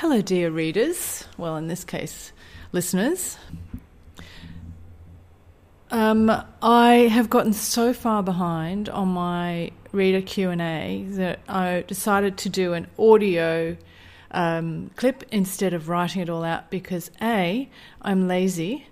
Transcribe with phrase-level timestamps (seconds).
[0.00, 1.24] Hello, dear readers.
[1.36, 2.32] Well, in this case,
[2.72, 3.36] listeners.
[5.90, 11.84] Um, I have gotten so far behind on my reader Q and A that I
[11.86, 13.76] decided to do an audio
[14.30, 17.68] um, clip instead of writing it all out because a
[18.00, 18.86] I'm lazy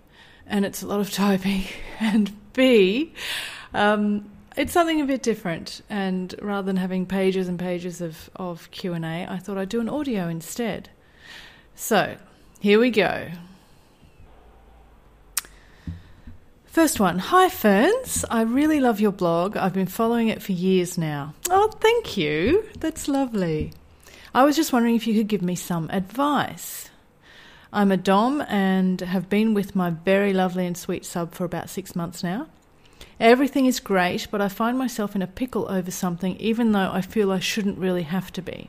[0.46, 1.64] and it's a lot of typing,
[2.00, 3.14] and b
[3.72, 5.80] um, it's something a bit different.
[5.88, 9.70] And rather than having pages and pages of, of Q and A, I thought I'd
[9.70, 10.90] do an audio instead.
[11.80, 12.16] So
[12.58, 13.28] here we go.
[16.66, 17.20] First one.
[17.20, 18.24] Hi, Ferns.
[18.28, 19.56] I really love your blog.
[19.56, 21.34] I've been following it for years now.
[21.48, 22.64] Oh, thank you.
[22.80, 23.72] That's lovely.
[24.34, 26.90] I was just wondering if you could give me some advice.
[27.72, 31.70] I'm a Dom and have been with my very lovely and sweet sub for about
[31.70, 32.48] six months now.
[33.20, 37.02] Everything is great, but I find myself in a pickle over something, even though I
[37.02, 38.68] feel I shouldn't really have to be.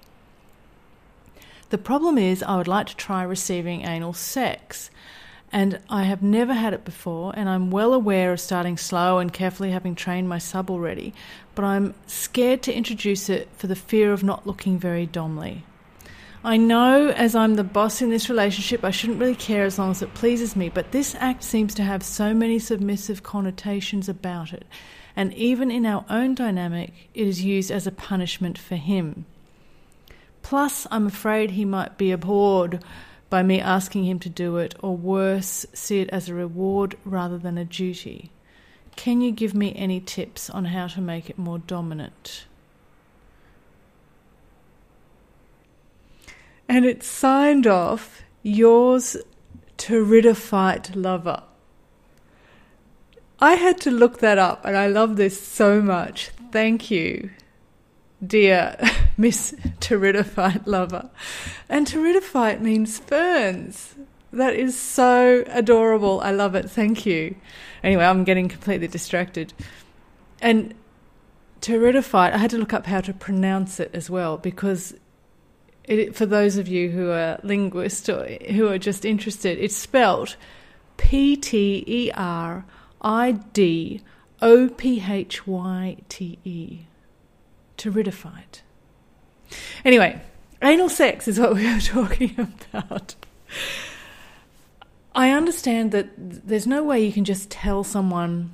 [1.69, 4.89] The problem is, I would like to try receiving anal sex,
[5.51, 9.31] and I have never had it before, and I'm well aware of starting slow and
[9.31, 11.13] carefully having trained my sub already,
[11.53, 15.61] but I'm scared to introduce it for the fear of not looking very domly.
[16.43, 19.91] I know as I'm the boss in this relationship, I shouldn't really care as long
[19.91, 24.53] as it pleases me, but this act seems to have so many submissive connotations about
[24.53, 24.65] it,
[25.15, 29.25] and even in our own dynamic, it is used as a punishment for him.
[30.41, 32.83] Plus, I'm afraid he might be abhorred
[33.29, 37.37] by me asking him to do it, or worse, see it as a reward rather
[37.37, 38.31] than a duty.
[38.95, 42.45] Can you give me any tips on how to make it more dominant?
[46.67, 49.17] And it's signed off yours
[49.77, 51.43] Pteridophyte lover.
[53.39, 56.31] I had to look that up and I love this so much.
[56.51, 57.29] Thank you
[58.25, 58.77] dear
[59.17, 61.09] Miss Pteridophyte lover.
[61.67, 63.95] And Pteridophyte means ferns.
[64.31, 66.21] That is so adorable.
[66.21, 66.69] I love it.
[66.69, 67.35] Thank you.
[67.83, 69.53] Anyway, I'm getting completely distracted.
[70.41, 70.73] And
[71.61, 74.95] Pteridophyte, I had to look up how to pronounce it as well because
[75.83, 80.35] it, for those of you who are linguists or who are just interested, it's spelled
[80.97, 82.65] P T E R
[83.01, 84.01] I D
[84.41, 86.81] O P H Y T E
[87.79, 88.61] pteridophyte.
[89.83, 90.21] Anyway,
[90.61, 93.15] anal sex is what we are talking about.
[95.15, 98.51] I understand that there's no way you can just tell someone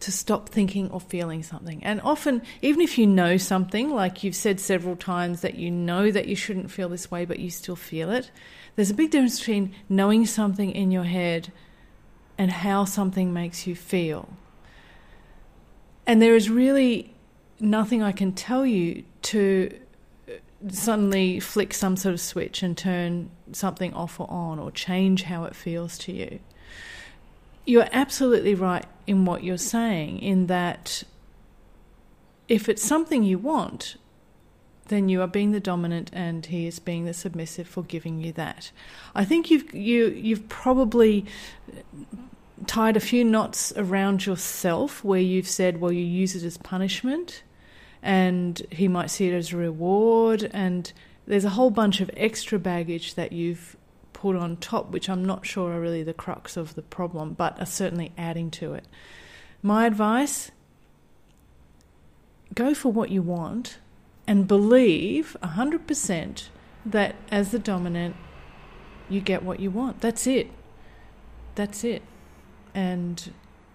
[0.00, 1.82] to stop thinking or feeling something.
[1.82, 6.10] And often, even if you know something, like you've said several times that you know
[6.10, 8.30] that you shouldn't feel this way, but you still feel it,
[8.76, 11.50] there's a big difference between knowing something in your head
[12.36, 14.28] and how something makes you feel.
[16.06, 17.15] And there is really
[17.60, 19.76] nothing I can tell you to
[20.28, 20.32] uh,
[20.70, 25.44] suddenly flick some sort of switch and turn something off or on or change how
[25.44, 26.40] it feels to you.
[27.64, 31.02] You're absolutely right in what you're saying, in that
[32.48, 33.96] if it's something you want,
[34.88, 38.32] then you are being the dominant and he is being the submissive for giving you
[38.32, 38.70] that.
[39.16, 41.26] I think you've you you've probably
[41.68, 41.80] uh,
[42.66, 47.42] tied a few knots around yourself where you've said, well, you use it as punishment
[48.06, 50.48] and he might see it as a reward.
[50.52, 50.92] And
[51.26, 53.76] there's a whole bunch of extra baggage that you've
[54.12, 57.60] put on top, which I'm not sure are really the crux of the problem, but
[57.60, 58.86] are certainly adding to it.
[59.60, 60.52] My advice
[62.54, 63.78] go for what you want
[64.24, 66.44] and believe 100%
[66.86, 68.14] that as the dominant,
[69.08, 70.00] you get what you want.
[70.00, 70.48] That's it.
[71.56, 72.02] That's it.
[72.72, 73.32] And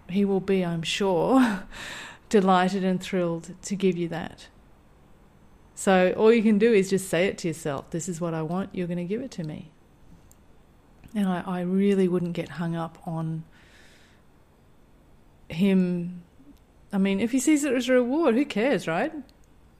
[0.10, 1.64] he will be, I'm sure,
[2.32, 4.48] delighted and thrilled to give you that.
[5.76, 8.42] So all you can do is just say it to yourself this is what I
[8.42, 9.72] want, you're going to give it to me.
[11.14, 13.44] And I, I really wouldn't get hung up on
[15.50, 16.24] him.
[16.94, 19.12] I mean, if he sees it as a reward, who cares, right?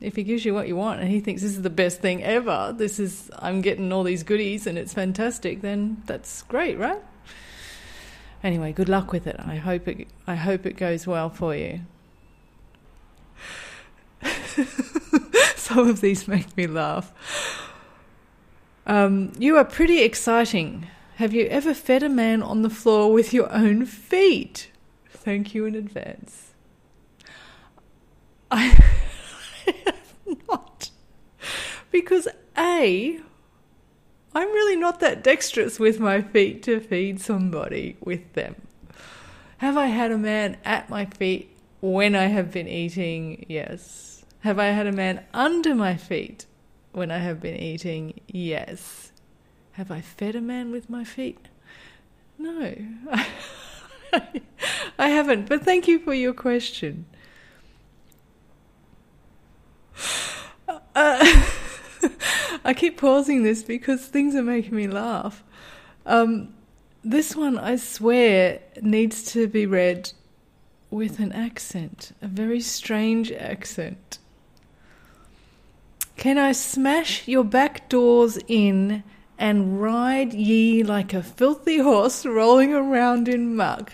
[0.02, 2.24] If he gives you what you want and he thinks this is the best thing
[2.24, 7.02] ever, this is, I'm getting all these goodies and it's fantastic, then that's great, right?
[8.44, 9.36] Anyway, good luck with it.
[9.40, 11.82] I hope it, I hope it goes well for you.
[15.56, 17.12] Some of these make me laugh.
[18.86, 20.88] Um, you are pretty exciting.
[21.16, 24.72] Have you ever fed a man on the floor with your own feet?
[25.10, 26.52] Thank you in advance.
[28.50, 28.64] I
[29.86, 30.16] have
[30.50, 30.90] not.
[31.92, 32.28] Because
[32.58, 33.20] A,
[34.34, 38.56] I'm really not that dexterous with my feet to feed somebody with them.
[39.58, 43.46] Have I had a man at my feet when I have been eating?
[43.48, 44.11] Yes.
[44.42, 46.46] Have I had a man under my feet
[46.92, 48.20] when I have been eating?
[48.28, 49.12] Yes.
[49.74, 51.48] Have I fed a man with my feet?
[52.38, 52.76] No,
[54.98, 57.06] I haven't, but thank you for your question.
[60.96, 61.44] Uh,
[62.66, 65.44] I keep pausing this because things are making me laugh.
[66.08, 66.56] Um,
[67.04, 70.12] this one, I swear, needs to be read
[70.90, 74.18] with an accent, a very strange accent.
[76.18, 79.04] Can I smash your back doors in
[79.38, 83.94] and ride ye like a filthy horse rolling around in muck?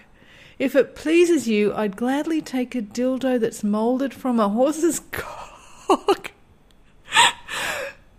[0.59, 6.31] If it pleases you, I'd gladly take a dildo that's moulded from a horse's cock.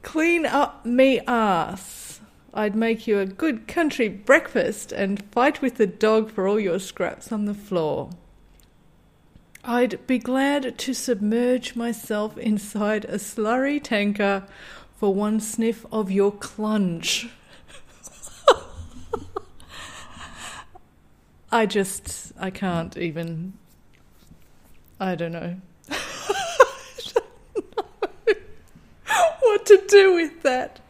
[0.02, 2.20] Clean up me ass.
[2.54, 6.78] I'd make you a good country breakfast and fight with the dog for all your
[6.78, 8.10] scraps on the floor.
[9.70, 14.44] I'd be glad to submerge myself inside a slurry tanker
[14.96, 17.28] for one sniff of your clunge.
[21.52, 23.58] I just, I can't even.
[24.98, 25.56] I don't know.
[29.40, 30.80] what to do with that.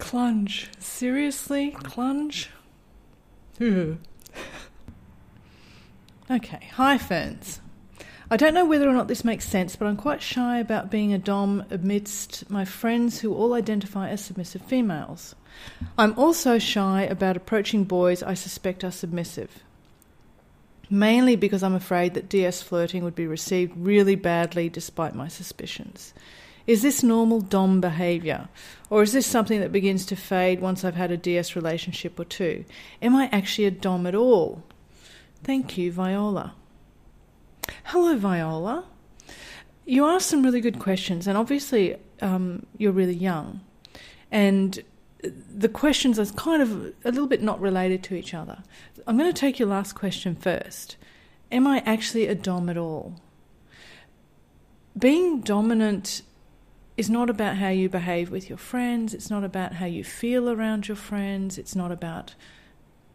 [0.00, 0.66] Clunge.
[0.82, 1.70] Seriously?
[1.70, 2.48] Clunge?
[6.30, 7.60] Okay, hi ferns.
[8.30, 11.12] I don't know whether or not this makes sense, but I'm quite shy about being
[11.12, 15.34] a Dom amidst my friends who all identify as submissive females.
[15.98, 19.64] I'm also shy about approaching boys I suspect are submissive.
[20.88, 26.14] Mainly because I'm afraid that DS flirting would be received really badly despite my suspicions.
[26.64, 28.48] Is this normal Dom behaviour?
[28.88, 32.24] Or is this something that begins to fade once I've had a DS relationship or
[32.24, 32.64] two?
[33.02, 34.62] Am I actually a Dom at all?
[35.42, 36.54] Thank you, Viola.
[37.84, 38.84] Hello, Viola.
[39.86, 43.60] You asked some really good questions, and obviously, um, you're really young.
[44.30, 44.82] And
[45.22, 48.62] the questions are kind of a little bit not related to each other.
[49.06, 50.96] I'm going to take your last question first.
[51.50, 53.20] Am I actually a dom at all?
[54.98, 56.22] Being dominant
[56.96, 60.50] is not about how you behave with your friends, it's not about how you feel
[60.50, 62.34] around your friends, it's not about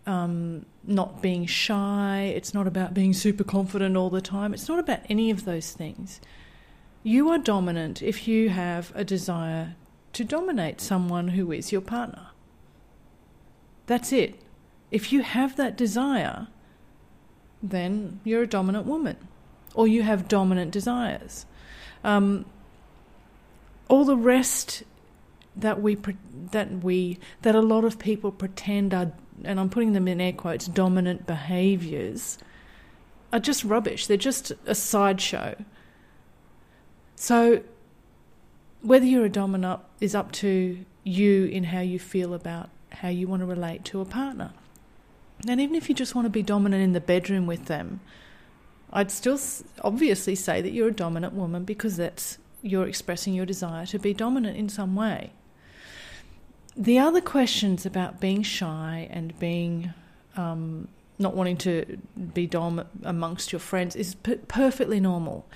[0.06, 2.34] um, not being shy.
[2.36, 4.54] It's not about being super confident all the time.
[4.54, 6.22] It's not about any of those things.
[7.04, 9.76] You are dominant if you have a desire
[10.14, 12.28] to dominate someone who is your partner.
[13.86, 14.40] That's it.
[14.92, 16.48] If you have that desire,
[17.62, 19.18] then you're a dominant woman,
[19.74, 21.46] or you have dominant desires.
[22.04, 22.46] Um,
[23.88, 24.84] all the rest
[25.56, 25.98] that we
[26.52, 29.12] that we that a lot of people pretend are
[29.44, 32.38] and I'm putting them in air quotes, dominant behaviors
[33.34, 34.08] are just rubbish.
[34.08, 35.56] They're just a sideshow.
[37.16, 37.64] So,
[38.82, 43.28] whether you're a dominant is up to you in how you feel about how you
[43.28, 44.52] want to relate to a partner.
[45.48, 48.00] And even if you just want to be dominant in the bedroom with them,
[48.94, 49.40] I'd still
[49.84, 54.14] obviously say that you're a dominant woman because that's you're expressing your desire to be
[54.14, 55.32] dominant in some way
[56.76, 59.94] the other questions about being shy and being
[60.36, 60.88] um,
[61.18, 61.98] not wanting to
[62.34, 65.48] be dom amongst your friends is perfectly normal.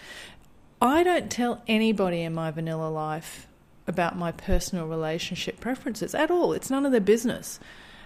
[0.81, 3.48] I don't tell anybody in my vanilla life
[3.86, 6.54] about my personal relationship preferences at all.
[6.54, 7.60] It's none of their business.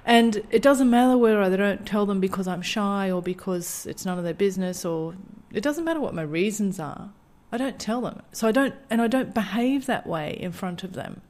[0.06, 4.06] And it doesn't matter whether I don't tell them because I'm shy or because it's
[4.06, 5.16] none of their business or
[5.52, 7.12] it doesn't matter what my reasons are.
[7.52, 8.24] I don't tell them.
[8.32, 11.22] So I don't and I don't behave that way in front of them.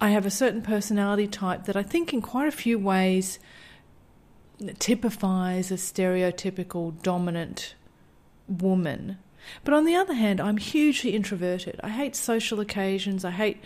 [0.00, 3.38] I have a certain personality type that I think, in quite a few ways,
[4.78, 7.74] typifies a stereotypical dominant
[8.46, 9.18] woman.
[9.64, 11.80] But on the other hand, I'm hugely introverted.
[11.82, 13.24] I hate social occasions.
[13.24, 13.62] I hate,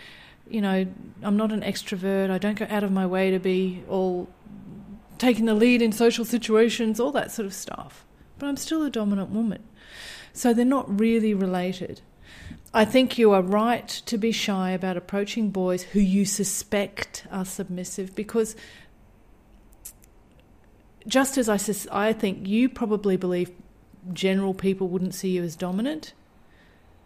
[0.49, 0.87] you know,
[1.23, 2.31] I'm not an extrovert.
[2.31, 4.29] I don't go out of my way to be all
[5.19, 8.05] taking the lead in social situations, all that sort of stuff.
[8.39, 9.63] But I'm still a dominant woman.
[10.33, 12.01] So they're not really related.
[12.75, 17.45] I think you are right to be shy about approaching boys who you suspect are
[17.45, 18.57] submissive because
[21.07, 23.51] just as I, I think you probably believe
[24.13, 26.13] general people wouldn't see you as dominant,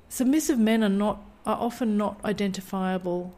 [0.08, 3.32] submissive men are not are often not identifiable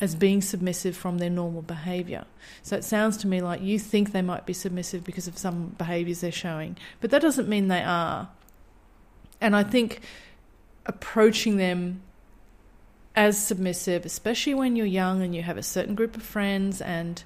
[0.00, 2.24] as being submissive from their normal behavior.
[2.62, 5.68] So it sounds to me like you think they might be submissive because of some
[5.78, 8.28] behaviors they're showing, but that doesn't mean they are.
[9.40, 10.00] And I think
[10.86, 12.02] approaching them
[13.16, 17.22] as submissive, especially when you're young and you have a certain group of friends and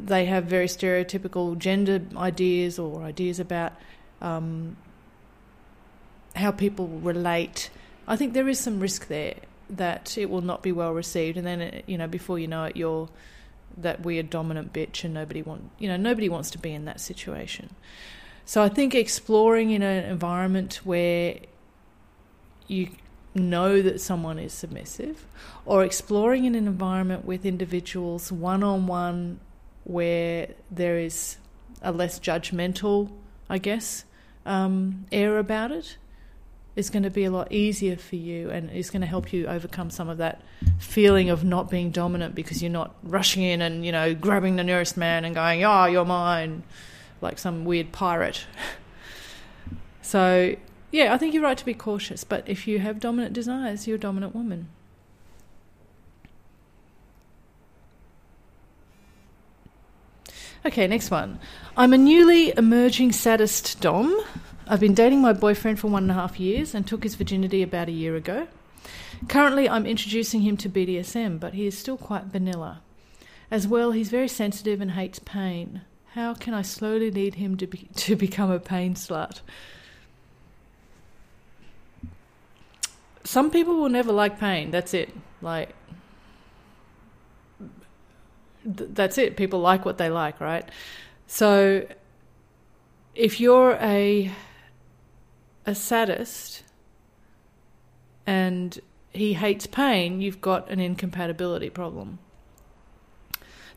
[0.00, 3.72] they have very stereotypical gender ideas or ideas about
[4.20, 4.76] um,
[6.34, 7.70] how people relate.
[8.08, 9.34] I think there is some risk there.
[9.68, 12.64] that it will not be well received, and then it, you know before you know
[12.64, 13.08] it, you're
[13.76, 17.00] that weird dominant bitch, and nobody want you know nobody wants to be in that
[17.00, 17.70] situation.
[18.44, 21.40] So I think exploring in an environment where
[22.68, 22.88] you
[23.34, 25.26] know that someone is submissive,
[25.64, 29.40] or exploring in an environment with individuals one on one
[29.84, 31.36] where there is
[31.82, 33.10] a less judgmental,
[33.48, 34.04] I guess,
[34.44, 35.96] um, air about it
[36.74, 39.46] is going to be a lot easier for you and is going to help you
[39.46, 40.42] overcome some of that
[40.78, 44.62] feeling of not being dominant because you're not rushing in and you know grabbing the
[44.62, 46.62] nearest man and going oh you're mine
[47.20, 48.46] like some weird pirate.
[50.06, 50.54] So
[50.90, 53.96] yeah i think you're right to be cautious but if you have dominant desires you're
[53.96, 54.68] a dominant woman
[60.64, 61.38] okay next one
[61.76, 64.24] i'm a newly emerging sadist dom
[64.68, 67.62] I've been dating my boyfriend for one and a half years and took his virginity
[67.62, 68.48] about a year ago.
[69.28, 72.82] Currently, I'm introducing him to BDSM, but he is still quite vanilla.
[73.48, 75.82] As well, he's very sensitive and hates pain.
[76.14, 79.40] How can I slowly lead him to, be, to become a pain slut?
[83.26, 84.70] Some people will never like pain.
[84.70, 85.12] That's it.
[85.42, 85.74] Like,
[88.62, 89.36] th- that's it.
[89.36, 90.68] People like what they like, right?
[91.26, 91.86] So,
[93.16, 94.30] if you're a
[95.66, 96.62] a sadist
[98.26, 98.78] and
[99.10, 102.20] he hates pain, you've got an incompatibility problem.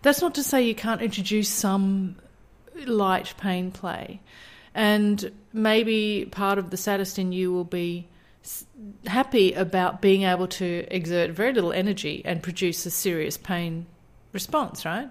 [0.04, 2.18] That's not to say you can't introduce some
[2.86, 4.22] light pain play.
[4.76, 8.08] And maybe part of the sadist in you will be
[9.06, 13.86] happy about being able to exert very little energy and produce a serious pain
[14.32, 15.10] response, right?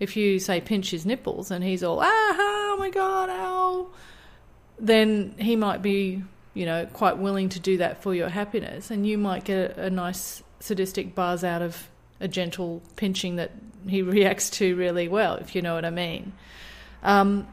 [0.00, 3.88] If you say pinch his nipples and he's all, ah, oh my god, ow,
[4.78, 9.06] then he might be, you know, quite willing to do that for your happiness, and
[9.06, 11.88] you might get a, a nice sadistic buzz out of
[12.20, 13.52] a gentle pinching that
[13.88, 16.32] he reacts to really well, if you know what I mean.
[17.02, 17.46] Um,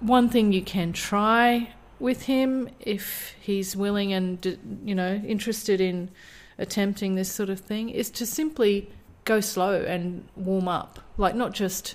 [0.00, 6.10] one thing you can try with him if he's willing and you know interested in
[6.58, 8.90] attempting this sort of thing is to simply
[9.24, 11.94] go slow and warm up like not just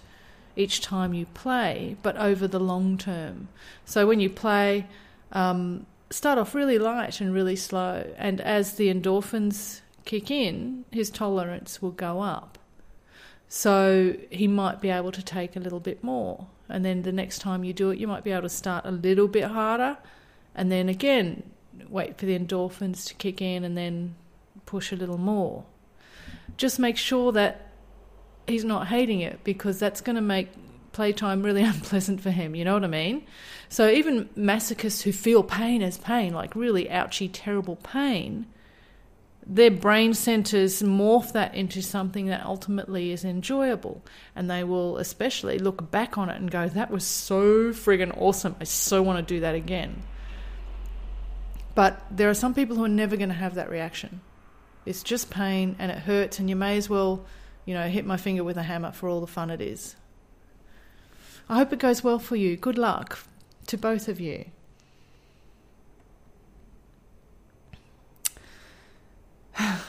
[0.58, 3.48] each time you play, but over the long term.
[3.86, 4.88] So when you play,
[5.32, 11.10] um, start off really light and really slow, and as the endorphins kick in, his
[11.10, 12.58] tolerance will go up.
[13.48, 16.48] So he might be able to take a little bit more.
[16.70, 18.92] And then the next time you do it, you might be able to start a
[18.92, 19.98] little bit harder.
[20.54, 21.44] And then again,
[21.88, 24.16] wait for the endorphins to kick in and then
[24.66, 25.66] push a little more.
[26.58, 27.72] Just make sure that
[28.48, 30.50] he's not hating it because that's going to make
[30.92, 32.56] playtime really unpleasant for him.
[32.56, 33.24] You know what I mean?
[33.70, 38.48] So even masochists who feel pain as pain, like really ouchy, terrible pain,
[39.50, 44.04] their brain centers morph that into something that ultimately is enjoyable.
[44.36, 48.58] And they will especially look back on it and go, that was so friggin' awesome.
[48.60, 50.04] I so want to do that again.
[51.76, 54.22] But there are some people who are never going to have that reaction.
[54.86, 57.26] It's just pain and it hurts, and you may as well
[57.68, 59.96] you know, hit my finger with a hammer for all the fun it is.
[61.50, 62.56] I hope it goes well for you.
[62.56, 63.20] Good luck
[63.68, 64.46] to both of you.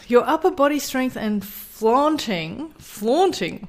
[0.09, 3.69] Your upper body strength and flaunting, flaunting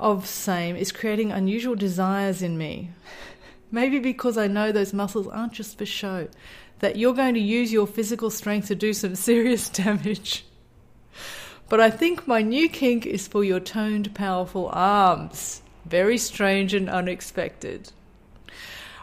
[0.00, 2.90] of same is creating unusual desires in me.
[3.70, 6.26] Maybe because I know those muscles aren't just for show,
[6.80, 10.44] that you're going to use your physical strength to do some serious damage.
[11.68, 15.62] But I think my new kink is for your toned, powerful arms.
[15.84, 17.92] Very strange and unexpected.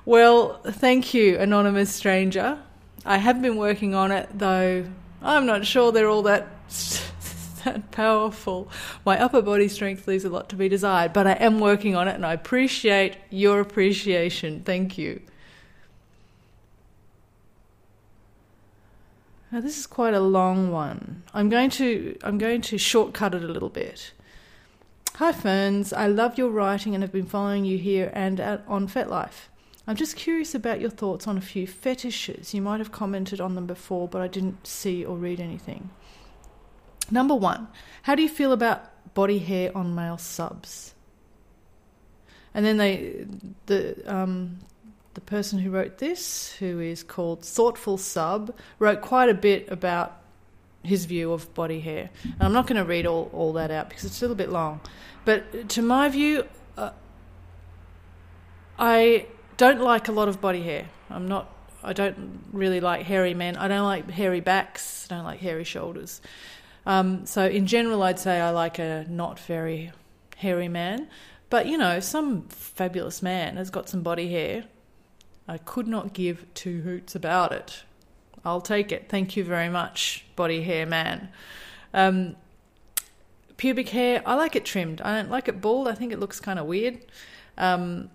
[0.04, 2.60] Well, thank you, anonymous stranger.
[3.06, 4.86] I have been working on it, though
[5.22, 6.62] I'm not sure they're all that
[7.63, 8.70] that powerful.
[9.06, 12.08] My upper body strength leaves a lot to be desired, but I am working on
[12.08, 14.62] it and I appreciate your appreciation.
[14.63, 15.22] Thank you.
[19.51, 21.22] Now this is quite a long one.
[21.34, 24.12] I'm going to I'm going to shortcut it a little bit.
[25.18, 28.88] Hi Ferns, I love your writing and have been following you here and at, on
[28.88, 29.48] FetLife.
[29.86, 32.56] I'm just curious about your thoughts on a few fetishes.
[32.56, 35.92] You might have commented on them before, but I didn't see or read anything.
[37.13, 37.67] Number one,
[38.01, 40.96] how do you feel about body hair on male subs?
[42.55, 43.27] And then they,
[43.67, 44.58] the um,
[45.13, 50.22] the person who wrote this, who is called Thoughtful Sub, wrote quite a bit about
[50.82, 52.10] his view of body hair.
[52.24, 54.50] And I'm not going to read all, all that out because it's a little bit
[54.50, 54.82] long.
[55.24, 56.46] But to my view,
[56.77, 56.89] uh,
[58.79, 59.27] I
[59.58, 60.89] don't like a lot of body hair.
[61.12, 61.48] I'm not.
[61.84, 63.55] I don't really like hairy men.
[63.55, 65.08] I don't like hairy backs.
[65.12, 66.22] I don't like hairy shoulders.
[66.86, 69.92] Um, so in general, I'd say I like a not very
[70.38, 71.08] hairy man.
[71.50, 74.66] But you know, some fabulous man has got some body hair.
[75.48, 77.84] I could not give two hoots about it.
[78.46, 79.08] I'll take it.
[79.10, 81.30] Thank you very much, body hair man.
[81.94, 82.36] Um,
[83.58, 85.02] pubic hair, I like it trimmed.
[85.02, 85.88] I don't like it bald.
[85.88, 87.00] I think it looks kind of weird.
[87.58, 88.10] Um,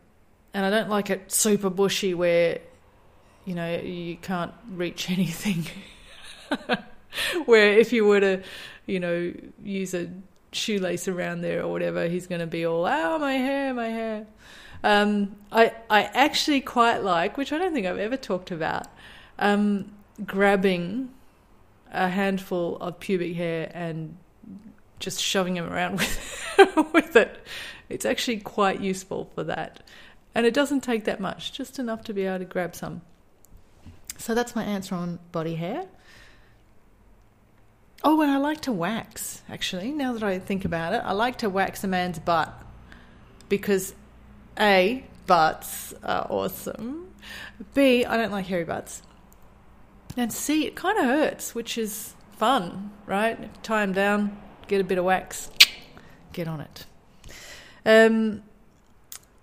[0.53, 2.59] and I don't like it super bushy where,
[3.45, 5.67] you know, you can't reach anything.
[7.47, 8.43] where if you were to,
[8.87, 10.09] you know, use a
[10.53, 14.27] shoelace around there or whatever, he's going to be all, oh, my hair, my hair.
[14.85, 18.87] Um, I, I actually quite like, which I don't think I've ever talked about,
[19.39, 19.93] um,
[20.25, 21.11] grabbing
[21.91, 24.17] a handful of pubic hair and
[25.01, 27.45] just shoving him around with, with it.
[27.89, 29.81] It's actually quite useful for that.
[30.35, 33.03] And it doesn't take that much, just enough to be able to grab some.
[34.19, 35.87] So that's my answer on body hair.
[38.05, 41.03] Oh, and I like to wax, actually, now that I think about it.
[41.05, 42.53] I like to wax a man's butt
[43.49, 43.95] because
[44.59, 47.13] A, butts are awesome.
[47.75, 49.03] B, I don't like hairy butts.
[50.17, 53.63] And C, it kind of hurts, which is fun, right?
[53.63, 54.39] Tie them down,
[54.69, 55.51] get a bit of wax,
[56.33, 56.87] get on it.
[57.85, 58.43] Um,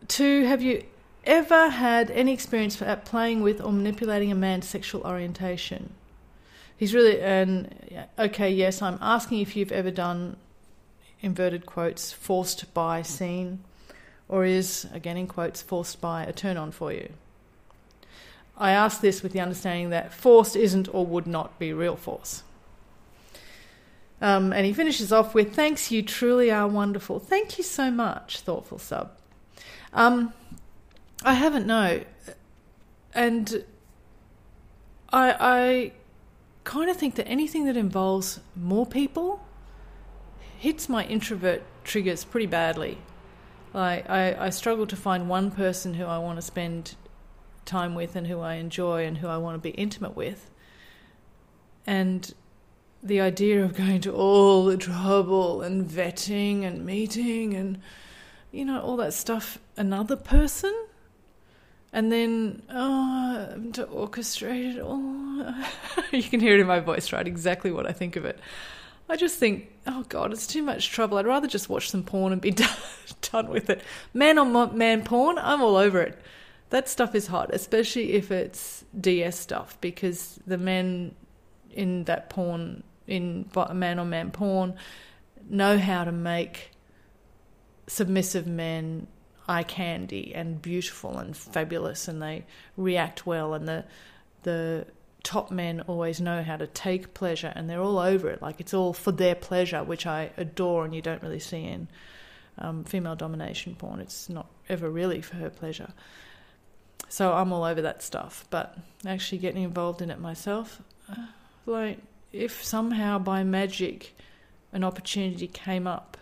[0.07, 0.83] two, have you
[1.25, 5.93] ever had any experience at playing with or manipulating a man's sexual orientation?
[6.77, 7.74] He's really, and
[8.20, 10.36] okay, yes, I'm asking if you've ever done,
[11.22, 13.60] inverted quotes, forced bi scene,
[14.27, 17.10] or is, again in quotes, forced bi a turn on for you.
[18.58, 22.44] I ask this with the understanding that forced isn't or would not be real force.
[24.22, 27.20] Um, and he finishes off with, Thanks, you truly are wonderful.
[27.20, 29.12] Thank you so much, thoughtful sub.
[29.94, 30.34] Um,
[31.24, 32.01] I haven't, no.
[33.13, 33.63] And
[35.12, 35.91] I, I
[36.65, 39.45] kind of think that anything that involves more people
[40.60, 42.98] hits my introvert triggers pretty badly.
[43.74, 46.96] Like, I, I struggle to find one person who I want to spend
[47.66, 50.50] time with and who I enjoy and who I want to be intimate with.
[51.85, 52.33] And
[53.03, 57.79] the idea of going to all the trouble and vetting and meeting and
[58.51, 60.74] you know all that stuff another person
[61.96, 65.55] and then uh, oh to orchestrate it all.
[66.12, 67.27] You can hear it in my voice right?
[67.27, 68.38] Exactly what i think of it.
[69.10, 71.18] I just think oh god it's too much trouble.
[71.18, 72.77] I'd rather just watch some porn and be done,
[73.31, 73.81] done with it.
[74.14, 76.20] Man on man porn i'm all over it.
[76.70, 81.16] That stuff is hot especially if it's ds stuff because the men
[81.72, 84.75] in that porn in man on man porn
[85.50, 86.72] know how to make
[87.88, 89.08] submissive men
[89.48, 92.46] eye candy and beautiful and fabulous and they
[92.77, 93.86] react well and the
[94.44, 94.86] the
[95.24, 98.42] top men always know how to take pleasure and they're all over it.
[98.44, 101.88] Like it's all for their pleasure which I adore and you don't really see in
[102.60, 104.00] um, female domination porn.
[104.00, 105.94] It's not ever really for her pleasure.
[107.10, 110.81] So I'm all over that stuff but actually getting involved in it myself
[111.12, 111.25] uh,
[111.66, 112.00] like
[112.31, 114.16] if somehow by magic
[114.75, 116.18] an opportunity came up,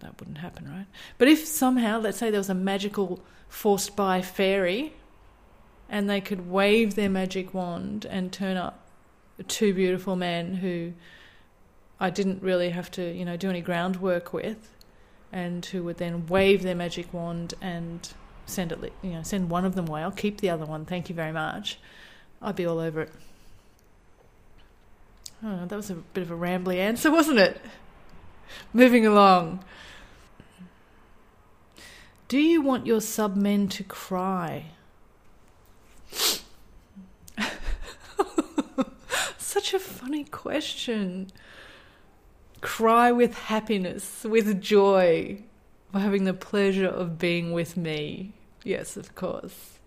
[0.00, 0.86] that wouldn't happen, right?
[1.16, 4.92] But if somehow, let's say there was a magical forced bi fairy
[5.88, 8.86] and they could wave their magic wand and turn up
[9.46, 10.92] two beautiful men who
[12.00, 14.70] I didn't really have to, you know, do any groundwork with,
[15.32, 18.08] and who would then wave their magic wand and
[18.46, 20.02] send it, you know, send one of them away.
[20.02, 20.84] I'll keep the other one.
[20.84, 21.78] Thank you very much.
[22.40, 23.12] I'd be all over it.
[25.44, 27.60] Oh, that was a bit of a rambly answer, wasn't it?
[28.72, 29.64] Moving along.
[32.28, 34.66] Do you want your sub men to cry?
[39.38, 41.28] Such a funny question.
[42.60, 45.42] Cry with happiness, with joy,
[45.90, 48.34] for having the pleasure of being with me.
[48.62, 49.78] Yes, of course.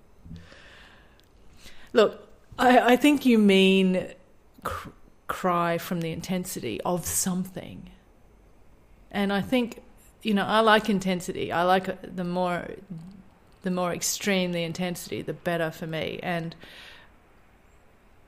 [1.94, 4.08] Look, I, I think you mean
[4.64, 4.90] cr-
[5.28, 7.92] cry from the intensity of something.
[9.12, 9.82] And I think,
[10.24, 11.52] you know, I like intensity.
[11.52, 12.68] I like uh, the more
[13.64, 16.20] the more extreme the intensity, the better for me.
[16.24, 16.56] And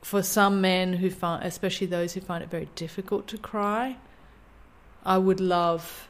[0.00, 3.96] for some men who find, especially those who find it very difficult to cry,
[5.04, 6.08] I would love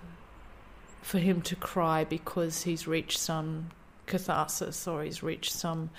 [1.00, 3.70] for him to cry because he's reached some
[4.06, 5.90] catharsis or he's reached some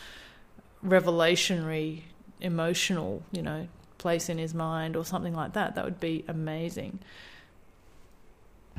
[0.86, 2.02] revelationary
[2.42, 5.76] emotional, you know, place in his mind or something like that.
[5.76, 7.00] That would be amazing.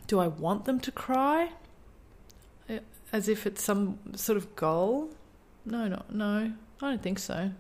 [0.07, 1.51] Do I want them to cry?
[3.13, 5.11] As if it's some sort of goal?
[5.65, 6.53] No, no, no.
[6.83, 7.51] I don't think so.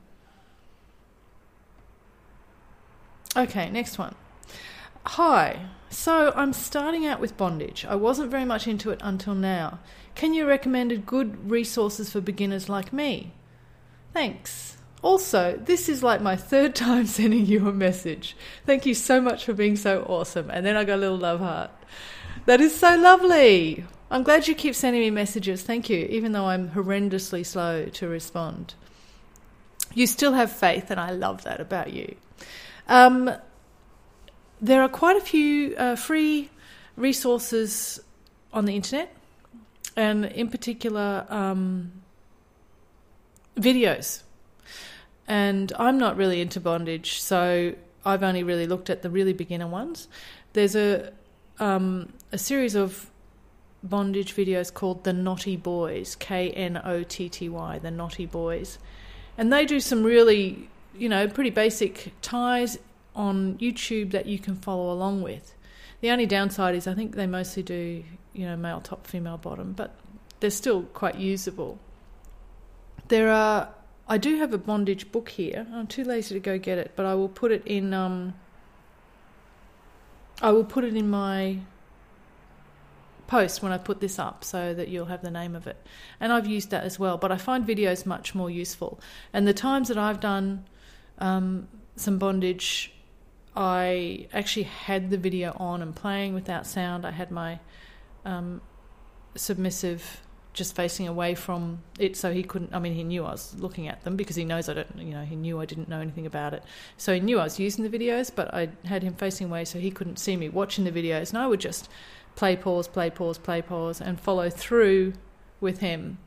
[3.36, 4.14] Okay, next one.
[5.04, 5.66] Hi.
[5.88, 7.84] So I'm starting out with bondage.
[7.84, 9.78] I wasn't very much into it until now.
[10.14, 13.32] Can you recommend good resources for beginners like me?
[14.12, 14.78] Thanks.
[15.02, 18.36] Also, this is like my third time sending you a message.
[18.64, 20.50] Thank you so much for being so awesome.
[20.50, 21.70] And then I got a little love heart.
[22.46, 23.84] That is so lovely.
[24.08, 25.64] I'm glad you keep sending me messages.
[25.64, 28.74] Thank you, even though I'm horrendously slow to respond.
[29.94, 32.14] You still have faith, and I love that about you.
[32.86, 33.32] Um,
[34.60, 36.50] there are quite a few uh, free
[36.94, 37.98] resources
[38.52, 39.12] on the internet,
[39.96, 41.90] and in particular, um,
[43.56, 44.22] videos.
[45.26, 49.66] And I'm not really into bondage, so I've only really looked at the really beginner
[49.66, 50.06] ones.
[50.52, 51.12] There's a
[51.58, 53.10] um, a series of
[53.82, 58.78] bondage videos called The Knotty Boys, K N O T T Y, The Knotty Boys.
[59.38, 62.78] And they do some really, you know, pretty basic ties
[63.14, 65.54] on YouTube that you can follow along with.
[66.00, 69.72] The only downside is I think they mostly do, you know, male top, female bottom,
[69.72, 69.94] but
[70.40, 71.78] they're still quite usable.
[73.08, 73.70] There are,
[74.08, 75.66] I do have a bondage book here.
[75.72, 78.34] I'm too lazy to go get it, but I will put it in, um,
[80.42, 81.60] I will put it in my
[83.26, 85.76] post when I put this up so that you'll have the name of it.
[86.20, 89.00] And I've used that as well, but I find videos much more useful.
[89.32, 90.66] And the times that I've done
[91.18, 92.92] um, some bondage,
[93.56, 97.06] I actually had the video on and playing without sound.
[97.06, 97.58] I had my
[98.24, 98.60] um,
[99.34, 100.20] submissive
[100.56, 103.88] just facing away from it so he couldn't I mean he knew I was looking
[103.88, 106.24] at them because he knows I don't you know he knew I didn't know anything
[106.24, 106.64] about it
[106.96, 109.78] so he knew I was using the videos but I had him facing away so
[109.78, 111.90] he couldn't see me watching the videos and I would just
[112.36, 115.14] play pause, play pause, play pause, and follow through
[115.60, 116.18] with him.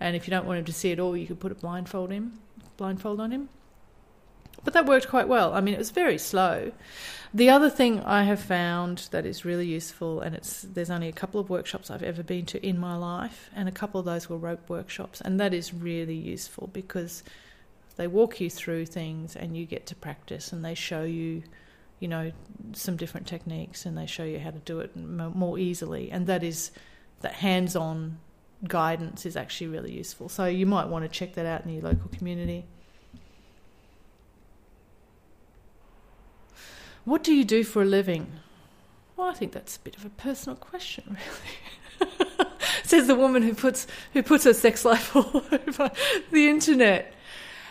[0.00, 2.10] And if you don't want him to see it all, you could put a blindfold
[2.10, 2.38] him,
[2.76, 3.48] blindfold on him.
[4.64, 5.52] But that worked quite well.
[5.52, 6.72] I mean, it was very slow.
[7.34, 11.12] The other thing I have found that is really useful, and it's there's only a
[11.12, 14.30] couple of workshops I've ever been to in my life, and a couple of those
[14.30, 17.24] were rope workshops, and that is really useful because
[17.96, 21.42] they walk you through things and you get to practice, and they show you
[22.04, 22.30] you know,
[22.74, 26.10] some different techniques and they show you how to do it more easily.
[26.10, 26.70] And that is
[27.22, 28.18] that hands on
[28.68, 30.28] guidance is actually really useful.
[30.28, 32.66] So you might want to check that out in your local community.
[37.06, 38.26] What do you do for a living?
[39.16, 41.16] Well, I think that's a bit of a personal question,
[42.02, 42.50] really.
[42.82, 45.90] Says the woman who puts who puts her sex life all over
[46.30, 47.14] the internet.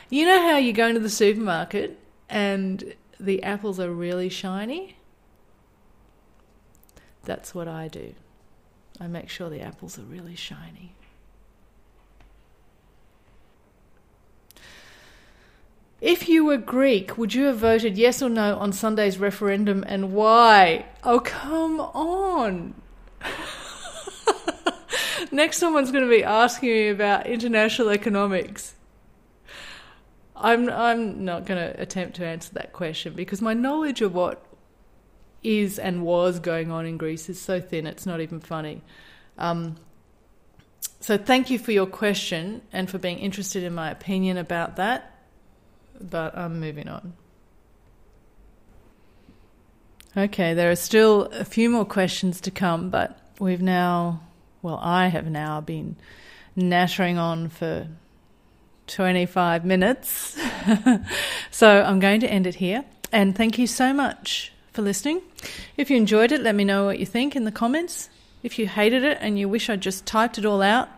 [0.10, 4.97] You know how you go into the supermarket and the apples are really shiny,
[7.23, 8.13] that's what I do.
[8.99, 10.93] I make sure the apples are really shiny.
[16.01, 20.12] If you were Greek, would you have voted yes or no on Sunday's referendum and
[20.12, 20.86] why?
[21.01, 22.73] Oh, come on.
[25.31, 28.75] Next, someone's going to be asking me about international economics.
[30.36, 34.43] I'm I'm not going to attempt to answer that question because my knowledge of what
[35.43, 38.82] is and was going on in Greece is so thin it's not even funny.
[39.38, 39.76] Um,
[41.00, 45.10] so thank you for your question and for being interested in my opinion about that.
[46.00, 47.13] But I'm moving on.
[50.15, 54.22] Okay, there are still a few more questions to come, but we've now,
[54.62, 55.96] well, I have now been
[56.56, 57.88] nattering on for
[58.88, 60.39] 25 minutes.
[61.52, 62.86] so I'm going to end it here.
[63.12, 65.22] And thank you so much for listening.
[65.78, 68.10] If you enjoyed it, let me know what you think in the comments.
[68.41, 70.89] If you hated it and you wish I just typed it all out,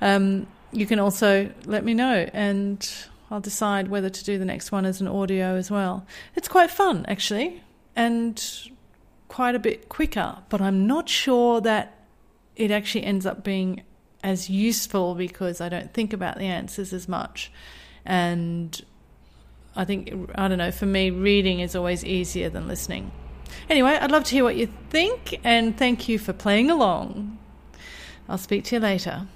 [0.00, 2.88] um, you can also let me know and
[3.30, 6.06] I'll decide whether to do the next one as an audio as well.
[6.36, 7.62] It's quite fun, actually,
[7.96, 8.42] and
[9.28, 11.98] quite a bit quicker, but I'm not sure that
[12.56, 13.82] it actually ends up being
[14.22, 17.50] as useful because I don't think about the answers as much.
[18.04, 18.80] And
[19.74, 23.10] I think, I don't know, for me, reading is always easier than listening.
[23.68, 27.38] Anyway, I'd love to hear what you think, and thank you for playing along.
[28.28, 29.26] I'll speak to you later.